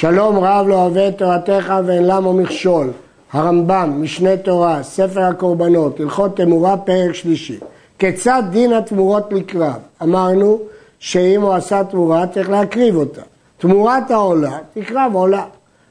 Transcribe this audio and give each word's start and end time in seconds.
שלום 0.00 0.38
רב 0.38 0.66
לא 0.68 0.74
אוהב 0.74 0.96
את 0.96 1.18
תורתך 1.18 1.74
ואין 1.84 2.06
למו 2.06 2.32
מכשול. 2.32 2.90
הרמב"ם, 3.32 3.98
משנה 4.02 4.36
תורה, 4.36 4.82
ספר 4.82 5.20
הקורבנות, 5.20 6.00
הלכות 6.00 6.36
תמורה, 6.36 6.76
פרק 6.76 7.14
שלישי. 7.14 7.58
כיצד 7.98 8.42
דין 8.50 8.72
התמורות 8.72 9.32
לקרב? 9.32 9.78
אמרנו 10.02 10.58
שאם 10.98 11.42
הוא 11.42 11.52
עשה 11.52 11.84
תמורה 11.84 12.26
צריך 12.26 12.50
להקריב 12.50 12.96
אותה. 12.96 13.20
תמורת 13.58 14.10
העולה, 14.10 14.58
תקרב 14.74 15.12
עולה. 15.14 15.44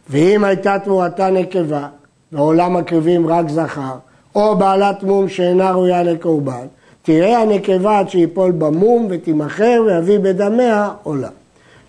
ואם 0.09 0.43
הייתה 0.43 0.79
תמורתה 0.83 1.29
נקבה, 1.29 1.87
בעולם 2.31 2.73
מקריבים 2.73 3.27
רק 3.27 3.49
זכר, 3.49 3.95
או 4.35 4.55
בעלת 4.55 5.03
מום 5.03 5.29
שאינה 5.29 5.71
ראויה 5.71 6.03
לקורבן, 6.03 6.65
תראה 7.01 7.41
הנקבה 7.41 7.99
עד 7.99 8.09
שיפול 8.09 8.51
במום 8.51 9.07
ותימכר 9.09 9.83
ויביא 9.85 10.19
בדמיה 10.19 10.89
עולה. 11.03 11.29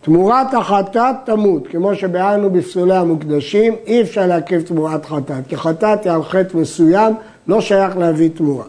תמורת 0.08 0.54
החטאת 0.54 1.16
תמות, 1.24 1.66
כמו 1.66 1.94
שביארנו 1.94 2.50
בפסולי 2.50 2.96
המוקדשים, 2.96 3.74
אי 3.86 4.02
אפשר 4.02 4.26
להקריב 4.26 4.62
תמורת 4.62 5.06
חטאת, 5.06 5.46
כי 5.48 5.56
חטאת 5.56 6.04
היא 6.04 6.12
על 6.12 6.22
חטא 6.22 6.56
מסוים, 6.56 7.14
לא 7.48 7.60
שייך 7.60 7.96
להביא 7.96 8.30
תמורה. 8.34 8.64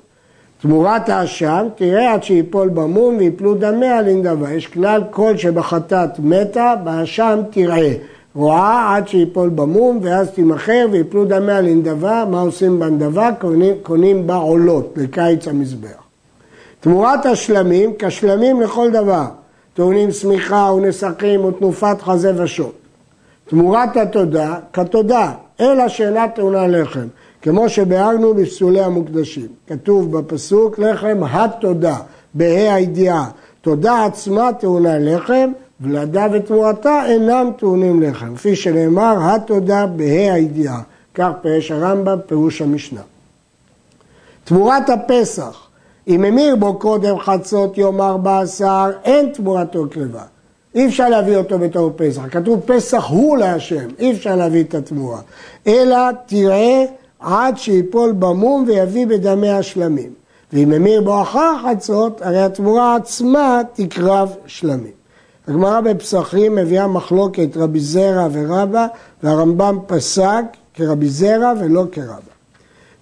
תמורת 0.61 1.09
האשם, 1.09 1.67
תראה 1.75 2.13
עד 2.13 2.23
שיפול 2.23 2.69
במום 2.69 3.17
ויפלו 3.17 3.55
דמיה 3.55 4.01
לנדבה. 4.01 4.51
יש 4.51 4.67
כלל 4.67 5.03
כל 5.11 5.37
שבחטאת 5.37 6.19
מתה, 6.19 6.73
באשם 6.83 7.39
תראה. 7.49 7.93
רואה 8.35 8.95
עד 8.95 9.07
שיפול 9.07 9.49
במום, 9.49 9.99
ואז 10.01 10.29
תימכר 10.29 10.87
ויפלו 10.91 11.25
דמיה 11.25 11.61
לנדבה. 11.61 12.25
מה 12.31 12.41
עושים 12.41 12.79
בנדבה? 12.79 13.29
קונים, 13.39 13.75
קונים 13.83 14.27
בה 14.27 14.35
עולות 14.35 14.93
לקיץ 14.95 15.47
המזבח. 15.47 16.03
תמורת 16.79 17.25
השלמים, 17.25 17.93
כשלמים 17.99 18.61
לכל 18.61 18.91
דבר. 18.91 19.25
טעונים 19.73 20.11
שמיכה 20.11 20.71
ונסכים 20.75 21.45
ותנופת 21.45 22.01
חזה 22.01 22.43
ושון. 22.43 22.71
תמורת 23.49 23.97
התודה, 23.97 24.55
כתודה, 24.73 25.33
אלא 25.59 25.87
שאינה 25.87 26.27
טעונה 26.27 26.67
לחם, 26.67 27.07
כמו 27.41 27.69
שביארנו 27.69 28.33
בפסולי 28.33 28.81
המוקדשים. 28.81 29.47
כתוב 29.67 30.17
בפסוק 30.17 30.79
לחם 30.79 31.17
התודה, 31.31 31.97
בה"א 32.33 32.73
הידיעה. 32.73 33.29
תודה 33.61 34.05
עצמה 34.05 34.53
טעונה 34.53 34.99
לחם, 34.99 35.51
ולדה 35.81 36.27
ותמורתה 36.33 37.05
אינם 37.05 37.49
טעונים 37.59 38.03
לחם, 38.03 38.35
כפי 38.35 38.55
שנאמר 38.55 39.17
התודה 39.21 39.85
בה"א 39.85 40.33
הידיעה. 40.33 40.81
כך 41.13 41.29
פירש 41.41 41.71
הרמב"ם, 41.71 42.17
פירוש 42.27 42.61
המשנה. 42.61 43.01
תמורת 44.43 44.89
הפסח, 44.89 45.68
אם 46.07 46.23
המיר 46.23 46.55
בו 46.55 46.79
קודם 46.79 47.19
חצות 47.19 47.77
יום 47.77 48.01
ארבע 48.01 48.39
עשר, 48.39 48.91
אין 49.03 49.29
תמורתו 49.33 49.85
קרבה. 49.89 50.23
אי 50.75 50.87
אפשר 50.87 51.09
להביא 51.09 51.37
אותו 51.37 51.59
בתור 51.59 51.91
פסח. 51.95 52.21
כתוב 52.31 52.59
פסח 52.65 53.05
הוא 53.09 53.37
להשם, 53.37 53.87
אי 53.99 54.11
אפשר 54.11 54.35
להביא 54.35 54.63
את 54.63 54.75
התמורה. 54.75 55.21
אלא 55.67 55.97
תראה 56.25 56.85
עד 57.19 57.57
שיפול 57.57 58.11
במום 58.11 58.63
ויביא 58.67 59.07
בדמי 59.07 59.49
השלמים. 59.49 60.13
ואם 60.53 60.71
המיר 60.71 61.01
בו 61.01 61.21
אחר 61.21 61.53
חצות, 61.71 62.21
הרי 62.21 62.41
התמורה 62.41 62.95
עצמה 62.95 63.61
תקרב 63.73 64.35
שלמים. 64.45 64.91
הגמרא 65.47 65.81
בפסחים 65.81 66.55
מביאה 66.55 66.87
מחלוקת 66.87 67.57
רבי 67.57 67.79
זרע 67.79 68.27
ורבא, 68.31 68.87
והרמב"ם 69.23 69.79
פסק 69.87 70.43
כרבי 70.73 71.09
זרע 71.09 71.53
ולא 71.59 71.83
כרבא. 71.91 72.28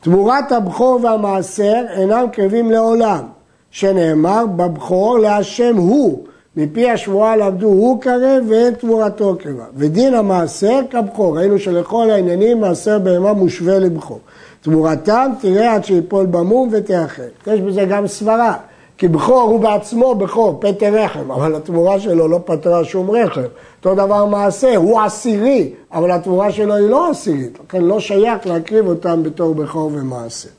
תמורת 0.08 0.52
הבכור 0.52 1.00
והמעשר 1.04 1.84
אינם 1.90 2.26
קרבים 2.32 2.72
לעולם, 2.72 3.24
שנאמר 3.72 4.46
בבכור 4.56 5.20
להשם 5.20 5.76
הוא, 5.78 6.24
מפי 6.58 6.90
השבועה 6.90 7.36
למדו 7.36 7.68
הוא 7.68 8.02
קרב 8.02 8.44
ואין 8.48 8.74
תמורתו 8.74 9.36
קרבה. 9.40 9.64
ודין 9.76 10.14
המעשר 10.14 10.80
כבכור, 10.90 11.38
ראינו 11.38 11.60
שלכל 11.60 12.10
העניינים 12.10 12.62
מעשר 12.62 13.00
בהמה 13.00 13.34
מושווה 13.34 13.80
לבכור. 13.80 14.20
תמורתם 14.62 15.32
תראה 15.42 15.74
עד 15.74 15.86
שיפול 15.86 16.26
במום 16.26 16.70
ותאחר. 16.72 17.28
יש 17.48 17.60
בזה 17.60 17.86
גם 17.86 18.08
סברה. 18.08 18.54
כי 18.98 19.08
בכור 19.08 19.42
הוא 19.42 19.60
בעצמו 19.60 20.16
בכור, 20.16 20.58
פטר 20.62 20.94
רחם, 20.94 21.32
אבל 21.32 21.56
התמורה 21.56 22.00
שלו 22.00 22.28
לא 22.28 22.40
פטרה 22.46 22.84
שום 22.84 23.12
רחם. 23.12 23.42
אותו 23.78 23.96
דבר 23.96 24.26
מעשר, 24.26 24.76
הוא 24.76 25.02
עשירי, 25.02 25.74
אבל 25.92 26.12
התמורה 26.12 26.52
שלו 26.52 26.76
היא 26.76 26.90
לא 26.90 27.10
עשירית, 27.10 27.58
לכן 27.68 27.84
לא 27.84 28.00
שייך 28.00 28.48
להקריב 28.48 28.88
אותם 28.88 29.24
בתור 29.24 29.56
בכור 29.56 29.92
ומעשר. 29.94 30.50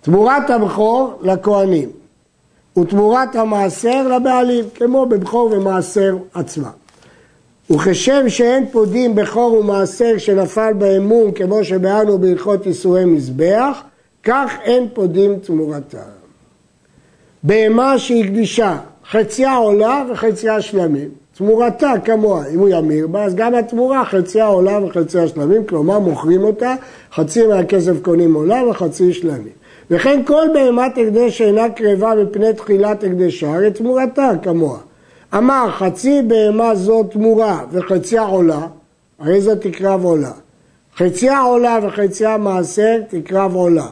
תמורת 0.00 0.50
הבכור 0.50 1.12
לכהנים, 1.20 1.88
ותמורת 2.78 3.36
המעשר 3.36 4.08
לבעלים, 4.08 4.64
כמו 4.74 5.06
בבכור 5.06 5.50
ומעשר 5.52 6.16
עצמם. 6.34 6.70
וכשם 7.70 8.28
שאין 8.28 8.66
פודים 8.72 9.14
בכור 9.14 9.52
ומעשר 9.52 10.18
שנפל 10.18 10.72
בהם 10.72 10.98
מום, 10.98 11.32
כמו 11.32 11.64
שביארנו 11.64 12.18
בהלכות 12.18 12.66
איסורי 12.66 13.04
מזבח, 13.04 13.82
כך 14.22 14.52
אין 14.64 14.88
פודים 14.94 15.38
תמורתם. 15.38 16.23
בהמה 17.44 17.98
שהיא 17.98 18.24
קדישה, 18.24 18.76
חציה 19.10 19.56
עולה 19.56 20.04
וחציה 20.10 20.60
שלמים. 20.60 21.08
תמורתה 21.36 21.92
כמוה, 22.04 22.44
אם 22.54 22.58
הוא 22.58 22.68
ימיר 22.68 23.06
בה, 23.06 23.24
אז 23.24 23.34
גם 23.34 23.54
התמורה 23.54 24.04
חציה 24.04 24.46
עולה 24.46 24.84
וחציה 24.84 25.28
שלמים, 25.28 25.64
כלומר 25.66 25.98
מוכרים 25.98 26.44
אותה, 26.44 26.74
חצי 27.14 27.46
מהכסף 27.46 27.92
קונים 28.02 28.34
עולה 28.34 28.68
וחצי 28.70 29.12
שלמים. 29.12 29.52
וכן 29.90 30.22
כל 30.26 30.46
בהמת 30.54 30.92
הקדש 30.98 31.38
שאינה 31.38 31.68
קרבה 31.68 32.14
מפני 32.14 32.52
תחילת 32.52 33.04
הקדשה, 33.04 33.54
הרי 33.54 33.70
תמורתה 33.70 34.30
כמוה. 34.42 34.78
אמר 35.36 35.70
חצי 35.70 36.22
בהמה 36.26 36.74
זו 36.74 37.02
תמורה 37.02 37.60
וחציה 37.70 38.22
עולה, 38.22 38.66
הרי 39.18 39.40
זו 39.40 39.56
תקרב 39.56 40.04
עולה. 40.04 40.32
חציה 40.96 41.40
עולה 41.40 41.78
וחציה 41.82 42.36
מעשר 42.36 42.96
תקרב 43.08 43.54
עולה. 43.54 43.86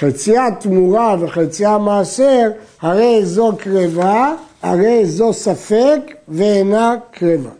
חציה 0.00 0.46
תמורה 0.60 1.16
וחציה 1.20 1.78
מעשר, 1.78 2.50
הרי 2.80 3.24
זו 3.24 3.52
קרבה, 3.58 4.34
הרי 4.62 5.06
זו 5.06 5.32
ספק 5.32 6.00
ואינה 6.28 6.96
קרבה. 7.10 7.50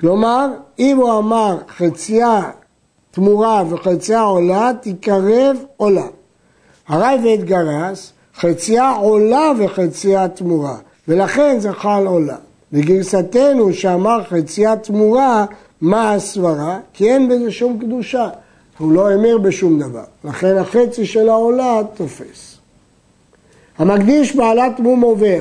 כלומר, 0.00 0.48
אם 0.78 0.96
הוא 0.96 1.18
אמר 1.18 1.56
חציה 1.76 2.40
תמורה 3.10 3.62
וחציה 3.68 4.20
עולה, 4.20 4.70
תקרב 4.80 5.56
עולה. 5.76 6.06
הרייבד 6.88 7.44
גרס, 7.44 8.12
חציה 8.36 8.90
עולה 8.90 9.52
וחציה 9.58 10.28
תמורה, 10.28 10.76
ולכן 11.08 11.60
זה 11.60 11.72
חל 11.72 12.06
עולה. 12.06 12.36
בגרסתנו 12.72 13.72
שאמר 13.72 14.24
חציה 14.24 14.76
תמורה, 14.76 15.44
מה 15.80 16.14
הסברה? 16.14 16.78
כי 16.92 17.10
אין 17.10 17.28
בזה 17.28 17.50
שום 17.50 17.78
קדושה. 17.78 18.28
הוא 18.82 18.92
לא 18.92 19.10
המיר 19.10 19.38
בשום 19.38 19.78
דבר, 19.78 20.04
לכן 20.24 20.56
החצי 20.56 21.06
של 21.06 21.28
העולה 21.28 21.80
תופס. 21.94 22.56
המקדיש 23.78 24.36
בעלת 24.36 24.80
מום 24.80 25.00
עובר, 25.00 25.40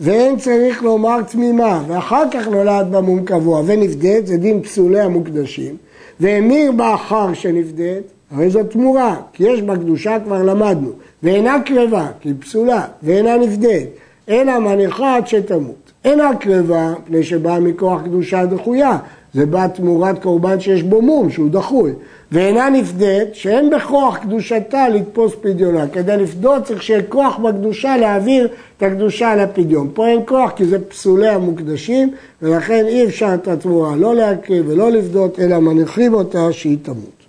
ואין 0.00 0.38
צריך 0.38 0.82
לומר 0.82 1.22
תמימה, 1.22 1.82
ואחר 1.86 2.24
כך 2.30 2.48
נולד 2.48 2.86
בה 2.90 3.00
מום 3.00 3.24
קבוע 3.24 3.62
ונפדית, 3.66 4.26
זה 4.26 4.36
דין 4.36 4.62
פסולי 4.62 5.00
המוקדשים, 5.00 5.76
והמיר 6.20 6.72
בה 6.72 6.94
אחר 6.94 7.34
שנפדית, 7.34 8.02
הרי 8.30 8.50
זו 8.50 8.64
תמורה, 8.64 9.16
כי 9.32 9.44
יש 9.44 9.62
בה 9.62 9.76
קדושה 9.76 10.18
כבר 10.24 10.42
למדנו, 10.42 10.90
ואינה 11.22 11.56
קרבה, 11.66 12.08
כי 12.20 12.28
היא 12.28 12.34
פסולה, 12.40 12.84
ואינה 13.02 13.36
נפדית, 13.36 13.88
אלא 14.28 14.58
מניחה 14.58 15.16
עד 15.16 15.28
שתמות. 15.28 15.91
אינה 16.04 16.30
קרבה, 16.40 16.94
מפני 17.02 17.22
שבאה 17.22 17.60
מכוח 17.60 18.02
קדושה 18.02 18.46
דחויה, 18.46 18.98
זה 19.34 19.46
בא 19.46 19.66
תמורת 19.66 20.22
קורבן 20.22 20.60
שיש 20.60 20.82
בו 20.82 21.02
מום, 21.02 21.30
שהוא 21.30 21.50
דחוי. 21.50 21.92
ואינה 22.32 22.70
נפדית, 22.70 23.34
שאין 23.34 23.70
בכוח 23.70 24.18
קדושתה 24.18 24.88
לתפוס 24.88 25.32
פדיונה. 25.40 25.88
כדי 25.88 26.16
לפדות 26.16 26.64
צריך 26.64 26.82
שיהיה 26.82 27.02
כוח 27.02 27.38
בקדושה 27.38 27.96
להעביר 27.96 28.48
את 28.76 28.82
הקדושה 28.82 29.36
לפדיון. 29.36 29.90
פה 29.94 30.06
אין 30.06 30.20
כוח 30.26 30.50
כי 30.50 30.64
זה 30.64 30.88
פסולי 30.88 31.28
המוקדשים, 31.28 32.14
ולכן 32.42 32.84
אי 32.86 33.04
אפשר 33.06 33.34
את 33.34 33.48
התמורה 33.48 33.96
לא 33.96 34.14
להקריב 34.14 34.64
ולא 34.68 34.90
לפדות, 34.90 35.40
אלא 35.40 35.58
מניחים 35.58 36.14
אותה 36.14 36.52
שהיא 36.52 36.78
תמות. 36.82 37.22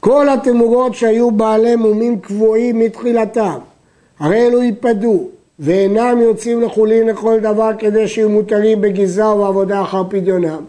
כל 0.00 0.28
התמורות 0.28 0.94
שהיו 0.94 1.30
בעלי 1.30 1.76
מומים 1.76 2.20
קבועים 2.20 2.78
מתחילתם, 2.78 3.58
הרי 4.18 4.46
אלו 4.46 4.62
ייפדו, 4.62 5.28
ואינם 5.60 6.18
יוצאים 6.22 6.62
לחולין 6.62 7.06
לכל 7.06 7.38
דבר 7.40 7.70
כדי 7.78 8.08
שיהיו 8.08 8.28
מותרים 8.28 8.80
בגזרה 8.80 9.34
ובעבודה 9.34 9.82
אחר 9.82 10.02
פדיונם. 10.10 10.64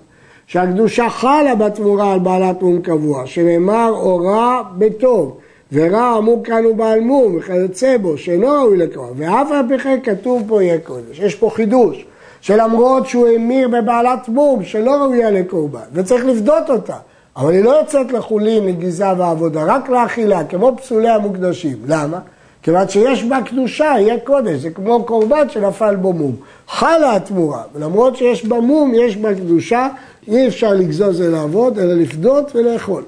שהקדושה 0.52 1.10
חלה 1.10 1.56
בתמורה 1.56 2.14
על 2.14 2.20
בעלת 2.20 2.62
מום 2.62 2.82
קבוע, 2.82 3.26
שנאמר 3.26 3.90
אורה 3.96 4.64
בטוב, 4.78 5.38
ורע 5.74 6.16
אמור 6.18 6.44
כאן 6.44 6.64
הוא 6.64 6.76
בעל 6.76 7.00
מום 7.00 7.36
וכיוצא 7.38 7.98
בו, 7.98 8.18
שאינו 8.18 8.48
ראוי 8.48 8.78
לקרוא, 8.78 9.08
ואף 9.16 9.52
על 9.52 9.66
פי 9.68 9.80
כן 9.80 10.00
כתוב 10.04 10.44
פה 10.48 10.64
יהיה 10.64 10.80
קודש. 10.80 11.20
יש 11.20 11.36
פה 11.36 11.50
חידוש, 11.50 12.06
שלמרות 12.42 13.08
שהוא 13.08 13.28
המיר 13.28 13.68
בבעלת 13.68 14.30
מום 14.30 14.64
שלא 14.64 14.92
ראויה 14.92 15.32
לקורבן, 15.32 15.80
וצריך 15.94 16.26
לפדות 16.26 16.70
אותה, 16.70 16.98
אבל 17.38 17.54
היא 17.54 17.64
לא 17.64 17.70
יוצאת 17.70 18.12
לחולין, 18.12 18.66
לגזעה 18.66 19.14
ועבודה, 19.18 19.64
רק 19.64 19.90
לאכילה, 19.90 20.44
כמו 20.44 20.78
פסולי 20.78 21.10
המוקדשים. 21.10 21.78
למה? 21.88 22.20
כיוון 22.64 22.90
שיש 22.90 23.24
בה 23.24 23.40
קדושה, 23.46 23.84
יהיה 23.84 24.20
קודש, 24.20 24.60
זה 24.60 24.70
כמו 24.70 25.04
קורבן 25.04 25.50
שנפל 25.50 25.96
בו 25.96 26.14
מום. 26.14 26.36
חלה 26.68 27.16
התמורה, 27.16 27.64
ולמרות 27.74 28.18
שיש 28.18 28.46
בה 28.46 28.60
מום, 28.60 28.94
יש 28.96 29.18
בה 29.18 29.36
קדושה, 29.36 29.88
אי 30.28 30.48
אפשר 30.48 30.74
לגזוז 30.74 31.22
ולעבוד, 31.22 31.80
אלא 31.80 31.94
לפדות 31.94 32.56
ולאכול. 32.56 33.04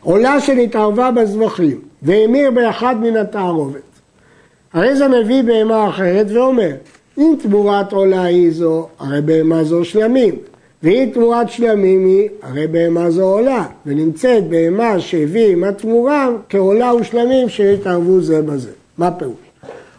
עולה 0.00 0.40
שנתערבה 0.40 1.10
בזבחים, 1.10 1.80
והמיר 2.02 2.50
באחד 2.50 2.96
מן 3.00 3.16
התערובת. 3.16 3.80
הרי 4.72 4.96
זה 4.96 5.08
מביא 5.08 5.42
בהמה 5.42 5.88
אחרת 5.88 6.26
ואומר, 6.30 6.70
אם 7.18 7.34
תמורת 7.42 7.92
עולה 7.92 8.22
היא 8.22 8.52
זו, 8.52 8.88
הרי 8.98 9.20
בהמה 9.20 9.64
זו 9.64 9.84
שלמים. 9.84 10.34
ואם 10.82 11.10
תמורת 11.14 11.50
שלמים 11.50 12.06
היא, 12.06 12.28
הרי 12.42 12.66
בהמה 12.66 13.10
זו 13.10 13.24
עולה, 13.24 13.66
ונמצאת 13.86 14.48
בהמה 14.48 15.00
שהביא 15.00 15.52
עם 15.52 15.64
התמורה 15.64 16.28
כעולה 16.48 16.94
ושלמים 16.94 17.48
שהתערבו 17.48 18.20
זה 18.20 18.42
בזה. 18.42 18.70
מה 18.98 19.10
פירוש? 19.10 19.34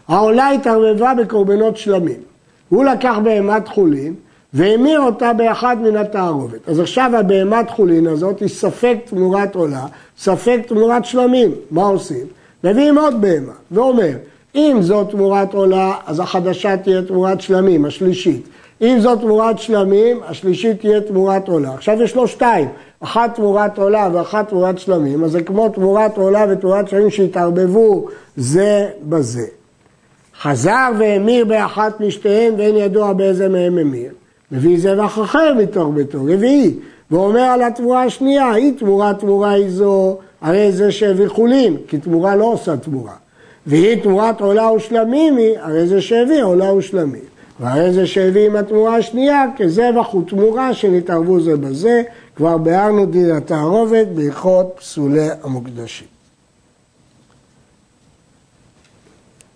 העולה 0.08 0.50
התערבבה 0.50 1.12
בקורבנות 1.14 1.76
שלמים. 1.76 2.20
הוא 2.68 2.84
לקח 2.84 3.14
בהמת 3.24 3.68
חולין 3.68 4.14
והמיר 4.54 5.00
אותה 5.00 5.32
באחד 5.32 5.76
מן 5.82 5.96
התערובת. 5.96 6.68
אז 6.68 6.80
עכשיו 6.80 7.10
הבהמת 7.18 7.70
חולין 7.70 8.06
הזאת 8.06 8.40
היא 8.40 8.48
ספק 8.48 8.96
תמורת 9.04 9.54
עולה, 9.54 9.86
ספק 10.18 10.60
תמורת 10.66 11.04
שלמים. 11.04 11.50
מה 11.70 11.82
עושים? 11.82 12.26
מביאים 12.64 12.98
עוד 12.98 13.20
בהמה 13.20 13.52
ואומר, 13.70 14.12
אם 14.54 14.76
זו 14.80 15.04
תמורת 15.04 15.54
עולה, 15.54 15.94
אז 16.06 16.20
החדשה 16.20 16.76
תהיה 16.76 17.02
תמורת 17.02 17.40
שלמים, 17.40 17.84
השלישית. 17.84 18.48
אם 18.82 18.96
זו 19.00 19.16
תמורת 19.16 19.58
שלמים, 19.58 20.20
השלישית 20.26 20.80
תהיה 20.80 21.00
תמורת 21.00 21.48
עולה. 21.48 21.74
עכשיו 21.74 22.02
יש 22.02 22.16
לו 22.16 22.28
שתיים, 22.28 22.68
אחת 23.00 23.34
תמורת 23.34 23.78
עולה 23.78 24.08
ואחת 24.12 24.48
תמורת 24.48 24.78
שלמים, 24.78 25.24
אז 25.24 25.30
זה 25.30 25.42
כמו 25.42 25.68
תמורת 25.68 26.16
עולה 26.18 26.46
ותמורת 26.50 26.88
שלמים 26.88 27.10
שהתערבבו 27.10 28.08
זה 28.36 28.88
בזה. 29.08 29.46
חזר 30.40 30.90
והמיר 30.98 31.44
באחת 31.44 32.00
משתיהן 32.00 32.54
ואין 32.58 32.76
ידוע 32.76 33.12
באיזה 33.12 33.48
מהם 33.48 33.78
המיר. 33.78 34.12
מביא 34.52 34.78
זבח 34.80 35.18
אחר 35.18 35.54
מתוך 35.54 35.88
ביתו, 35.94 36.24
רביעי, 36.24 36.74
ואומר 37.10 37.40
על 37.40 37.62
התמורה 37.62 38.04
השנייה, 38.04 38.52
היא 38.52 38.72
תמורה 38.78 39.14
תמורה 39.14 39.50
היא 39.50 39.70
זו, 39.70 40.18
הרי 40.40 40.72
זה 40.72 40.92
שהביא 40.92 41.28
חולין, 41.28 41.76
כי 41.88 41.98
תמורה 41.98 42.36
לא 42.36 42.44
עושה 42.44 42.76
תמורה. 42.76 43.12
והיא 43.66 44.02
תמורת 44.02 44.40
עולה 44.40 44.72
ושלמים 44.72 45.36
היא, 45.36 45.58
הרי 45.58 45.86
זה 45.86 46.00
שהביא 46.00 46.42
עולה 46.42 46.72
ושלמים. 46.72 47.30
והרי 47.60 47.92
זה 47.92 48.06
שהביא 48.06 48.46
עם 48.46 48.56
התמורה 48.56 48.96
השנייה, 48.96 49.44
כזבח 49.56 50.14
ותמורה 50.14 50.74
שנתערבו 50.74 51.40
זה 51.40 51.56
בזה, 51.56 52.02
כבר 52.36 52.58
ביארנו 52.58 53.06
דין 53.06 53.30
התערובת 53.30 54.06
בהלכות 54.06 54.72
פסולי 54.76 55.28
המוקדשים. 55.42 56.06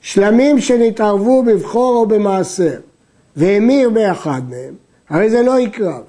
שלמים 0.01 0.61
שנתערבו 0.61 1.43
בבחור 1.43 1.97
או 1.97 2.07
במעשר, 2.07 2.81
והמיר 3.37 3.91
באחד 3.91 4.43
מהם, 4.49 4.75
הרי 5.09 5.31
זה 5.31 5.43
לא 5.43 5.59
יקרב, 5.59 6.03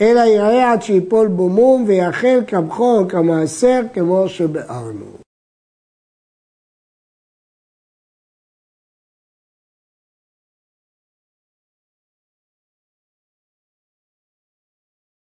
אלא 0.00 0.20
יראה 0.20 0.72
עד 0.72 0.82
שיפול 0.82 1.28
בו 1.28 1.48
מום 1.48 1.84
ויאכל 1.86 2.44
כבכור 2.46 2.98
או 2.98 3.08
כמעשר 3.08 3.80
כמו 3.94 4.28
שביארנו. 4.28 5.21